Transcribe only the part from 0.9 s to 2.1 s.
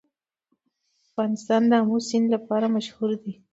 افغانستان د آمو